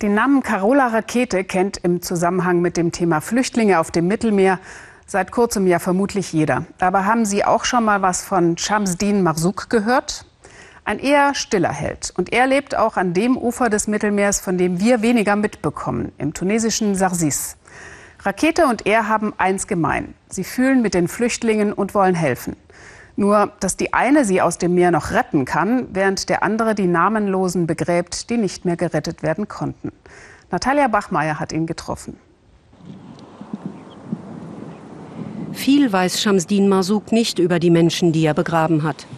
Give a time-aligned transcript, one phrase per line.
[0.00, 4.60] Den Namen Carola Rakete kennt im Zusammenhang mit dem Thema Flüchtlinge auf dem Mittelmeer
[5.06, 6.66] seit kurzem ja vermutlich jeder.
[6.78, 10.24] Aber haben Sie auch schon mal was von Shamsdin Marzouk gehört?
[10.84, 12.12] Ein eher stiller Held.
[12.16, 16.32] Und er lebt auch an dem Ufer des Mittelmeers, von dem wir weniger mitbekommen, im
[16.32, 17.56] tunesischen Sarsis.
[18.20, 20.14] Rakete und er haben eins gemein.
[20.28, 22.54] Sie fühlen mit den Flüchtlingen und wollen helfen.
[23.18, 26.86] Nur, dass die eine sie aus dem Meer noch retten kann, während der andere die
[26.86, 29.90] Namenlosen begräbt, die nicht mehr gerettet werden konnten.
[30.52, 32.16] Natalia Bachmeier hat ihn getroffen.
[35.52, 39.08] Viel weiß Shamsdin Marzouk nicht über die Menschen, die er begraben hat.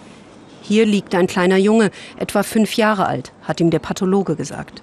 [0.62, 4.82] Hier liegt ein kleiner Junge, etwa fünf Jahre alt, hat ihm der Pathologe gesagt.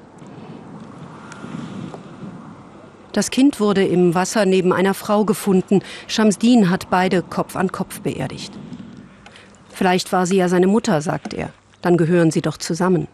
[3.13, 5.81] Das Kind wurde im Wasser neben einer Frau gefunden.
[6.05, 8.53] Shamsdin hat beide Kopf an Kopf beerdigt.
[9.77, 11.52] Vielleicht war sie ja seine Mutter, sagt er.
[11.84, 13.08] Dann gehören sie doch zusammen.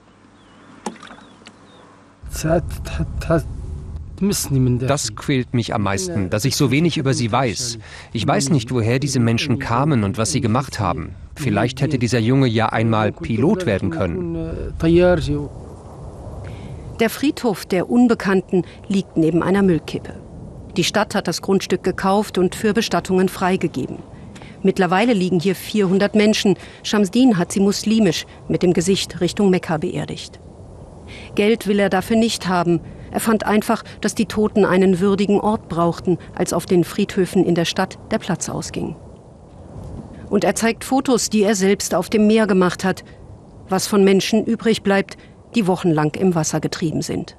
[4.79, 7.79] Das quält mich am meisten, dass ich so wenig über sie weiß.
[8.13, 11.15] Ich weiß nicht, woher diese Menschen kamen und was sie gemacht haben.
[11.35, 14.73] Vielleicht hätte dieser Junge ja einmal Pilot werden können.
[17.01, 20.13] Der Friedhof der Unbekannten liegt neben einer Müllkippe.
[20.77, 23.97] Die Stadt hat das Grundstück gekauft und für Bestattungen freigegeben.
[24.63, 26.55] Mittlerweile liegen hier 400 Menschen.
[26.83, 30.39] Shamsdin hat sie muslimisch mit dem Gesicht Richtung Mekka beerdigt.
[31.35, 32.79] Geld will er dafür nicht haben.
[33.11, 37.55] Er fand einfach, dass die Toten einen würdigen Ort brauchten, als auf den Friedhöfen in
[37.55, 38.95] der Stadt der Platz ausging.
[40.29, 43.03] Und er zeigt Fotos, die er selbst auf dem Meer gemacht hat.
[43.67, 45.17] Was von Menschen übrig bleibt,
[45.55, 47.37] die wochenlang im Wasser getrieben sind.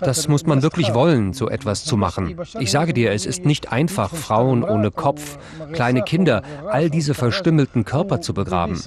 [0.00, 2.36] Das muss man wirklich wollen, so etwas zu machen.
[2.58, 5.38] Ich sage dir, es ist nicht einfach, Frauen ohne Kopf,
[5.72, 8.80] kleine Kinder, all diese verstümmelten Körper zu begraben.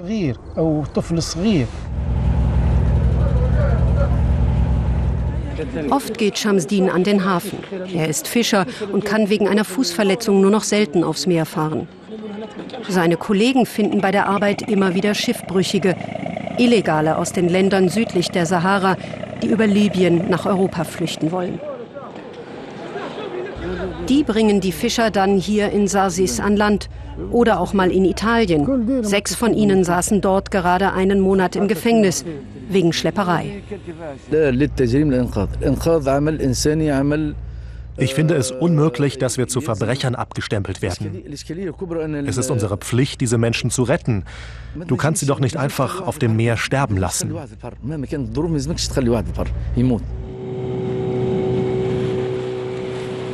[5.89, 7.59] Oft geht Shamsdin an den Hafen.
[7.93, 11.87] Er ist Fischer und kann wegen einer Fußverletzung nur noch selten aufs Meer fahren.
[12.87, 15.95] Seine Kollegen finden bei der Arbeit immer wieder Schiffbrüchige,
[16.57, 18.97] Illegale aus den Ländern südlich der Sahara,
[19.41, 21.59] die über Libyen nach Europa flüchten wollen.
[24.09, 26.89] Die bringen die Fischer dann hier in Sarsis an Land
[27.31, 29.03] oder auch mal in Italien.
[29.03, 32.25] Sechs von ihnen saßen dort gerade einen Monat im Gefängnis
[32.69, 33.61] wegen Schlepperei.
[38.01, 41.23] Ich finde es unmöglich, dass wir zu Verbrechern abgestempelt werden.
[42.25, 44.25] Es ist unsere Pflicht, diese Menschen zu retten.
[44.87, 47.31] Du kannst sie doch nicht einfach auf dem Meer sterben lassen.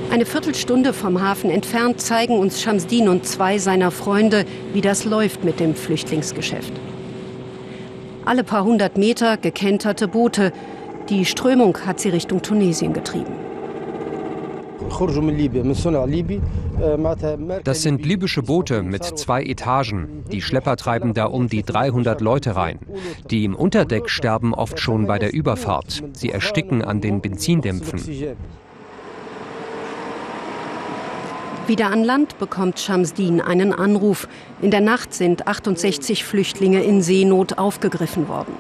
[0.09, 5.45] Eine Viertelstunde vom Hafen entfernt zeigen uns Shamsdin und zwei seiner Freunde, wie das läuft
[5.45, 6.73] mit dem Flüchtlingsgeschäft.
[8.25, 10.51] Alle paar hundert Meter gekenterte Boote.
[11.07, 13.46] Die Strömung hat sie Richtung Tunesien getrieben.
[17.63, 20.23] Das sind libysche Boote mit zwei Etagen.
[20.31, 22.79] Die Schlepper treiben da um die 300 Leute rein.
[23.29, 26.03] Die im Unterdeck sterben oft schon bei der Überfahrt.
[26.13, 28.01] Sie ersticken an den Benzindämpfen.
[31.67, 34.29] Wieder an Land bekommt Shamsdin einen Anruf.
[34.61, 38.53] In der Nacht sind 68 Flüchtlinge in Seenot aufgegriffen worden.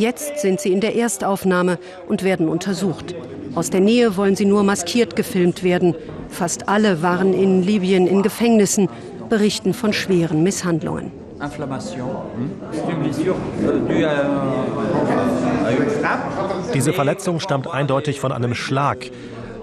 [0.00, 1.78] Jetzt sind sie in der Erstaufnahme
[2.08, 3.14] und werden untersucht.
[3.54, 5.94] Aus der Nähe wollen sie nur maskiert gefilmt werden.
[6.30, 8.88] Fast alle waren in Libyen in Gefängnissen,
[9.28, 11.12] berichten von schweren Misshandlungen.
[16.72, 19.10] Diese Verletzung stammt eindeutig von einem Schlag.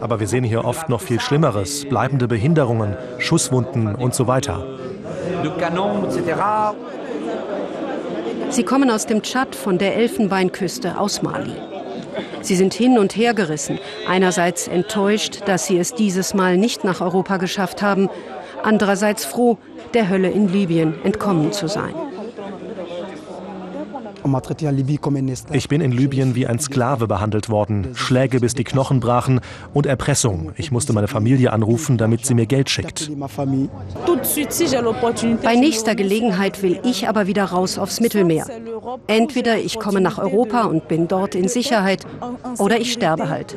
[0.01, 4.63] Aber wir sehen hier oft noch viel Schlimmeres, bleibende Behinderungen, Schusswunden und so weiter.
[8.49, 11.53] Sie kommen aus dem Tschad von der Elfenbeinküste aus Mali.
[12.41, 17.01] Sie sind hin und her gerissen, einerseits enttäuscht, dass sie es dieses Mal nicht nach
[17.01, 18.09] Europa geschafft haben,
[18.63, 19.57] andererseits froh,
[19.93, 21.93] der Hölle in Libyen entkommen zu sein.
[25.51, 27.91] Ich bin in Libyen wie ein Sklave behandelt worden.
[27.93, 29.41] Schläge, bis die Knochen brachen
[29.73, 30.51] und Erpressung.
[30.55, 33.09] Ich musste meine Familie anrufen, damit sie mir Geld schickt.
[35.43, 38.45] Bei nächster Gelegenheit will ich aber wieder raus aufs Mittelmeer.
[39.07, 42.05] Entweder ich komme nach Europa und bin dort in Sicherheit
[42.57, 43.55] oder ich sterbe halt.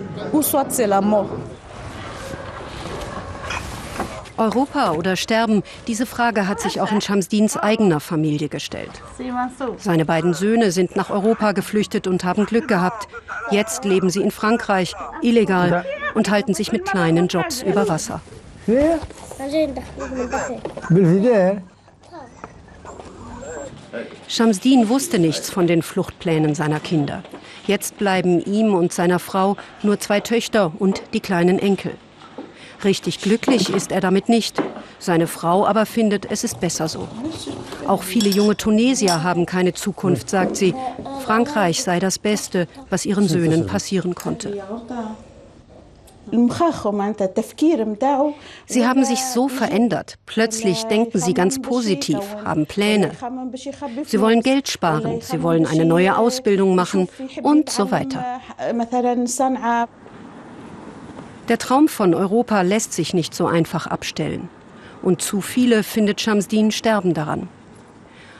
[4.40, 5.62] Europa oder sterben?
[5.86, 8.90] Diese Frage hat sich auch in Shamsdins eigener Familie gestellt.
[9.76, 13.06] Seine beiden Söhne sind nach Europa geflüchtet und haben Glück gehabt.
[13.50, 15.84] Jetzt leben sie in Frankreich, illegal,
[16.14, 18.20] und halten sich mit kleinen Jobs über Wasser.
[24.28, 27.22] Shamsdin wusste nichts von den Fluchtplänen seiner Kinder.
[27.66, 31.92] Jetzt bleiben ihm und seiner Frau nur zwei Töchter und die kleinen Enkel.
[32.84, 34.62] Richtig glücklich ist er damit nicht.
[34.98, 37.08] Seine Frau aber findet, es ist besser so.
[37.86, 40.74] Auch viele junge Tunesier haben keine Zukunft, sagt sie.
[41.24, 44.62] Frankreich sei das Beste, was ihren Söhnen passieren konnte.
[48.66, 50.18] Sie haben sich so verändert.
[50.26, 53.12] Plötzlich denken sie ganz positiv, haben Pläne.
[54.04, 57.08] Sie wollen Geld sparen, sie wollen eine neue Ausbildung machen
[57.42, 58.40] und so weiter.
[61.50, 64.48] Der Traum von Europa lässt sich nicht so einfach abstellen.
[65.02, 67.48] Und zu viele, findet Shamsdin, sterben daran.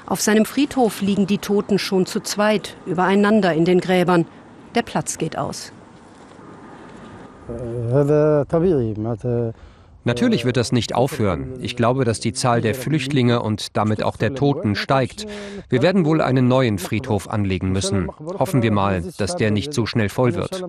[0.07, 4.27] Auf seinem Friedhof liegen die Toten schon zu zweit, übereinander in den Gräbern.
[4.77, 5.73] Der Platz geht aus.
[10.05, 11.59] Natürlich wird das nicht aufhören.
[11.61, 15.27] Ich glaube, dass die Zahl der Flüchtlinge und damit auch der Toten steigt.
[15.69, 18.09] Wir werden wohl einen neuen Friedhof anlegen müssen.
[18.39, 20.63] Hoffen wir mal, dass der nicht so schnell voll wird.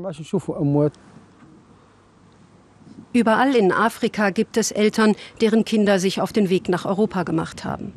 [3.14, 7.66] Überall in Afrika gibt es Eltern, deren Kinder sich auf den Weg nach Europa gemacht
[7.66, 7.94] haben.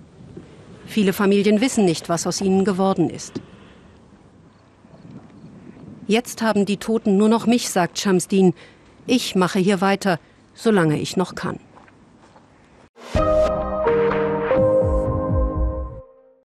[0.86, 3.40] Viele Familien wissen nicht, was aus ihnen geworden ist.
[6.06, 8.54] Jetzt haben die Toten nur noch mich, sagt Shamsdin.
[9.06, 10.18] Ich mache hier weiter,
[10.52, 11.58] solange ich noch kann.